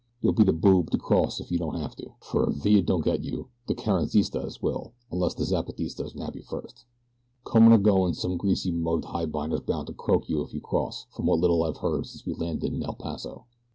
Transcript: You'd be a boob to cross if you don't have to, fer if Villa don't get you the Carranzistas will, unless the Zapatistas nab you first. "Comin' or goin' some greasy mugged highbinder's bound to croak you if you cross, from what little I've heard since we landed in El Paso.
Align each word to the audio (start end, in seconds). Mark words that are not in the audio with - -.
You'd 0.19 0.35
be 0.35 0.47
a 0.47 0.51
boob 0.51 0.89
to 0.89 0.97
cross 0.97 1.39
if 1.39 1.51
you 1.51 1.59
don't 1.59 1.75
have 1.77 1.95
to, 1.97 2.13
fer 2.21 2.49
if 2.49 2.55
Villa 2.55 2.81
don't 2.81 3.05
get 3.05 3.23
you 3.23 3.49
the 3.67 3.75
Carranzistas 3.75 4.59
will, 4.59 4.93
unless 5.11 5.35
the 5.35 5.43
Zapatistas 5.43 6.15
nab 6.15 6.35
you 6.35 6.41
first. 6.41 6.85
"Comin' 7.45 7.71
or 7.71 7.77
goin' 7.77 8.15
some 8.15 8.35
greasy 8.35 8.71
mugged 8.71 9.05
highbinder's 9.05 9.61
bound 9.61 9.85
to 9.85 9.93
croak 9.93 10.27
you 10.27 10.41
if 10.41 10.55
you 10.55 10.59
cross, 10.59 11.05
from 11.11 11.27
what 11.27 11.37
little 11.39 11.61
I've 11.61 11.77
heard 11.77 12.07
since 12.07 12.25
we 12.25 12.33
landed 12.33 12.73
in 12.73 12.81
El 12.81 12.95
Paso. 12.95 13.45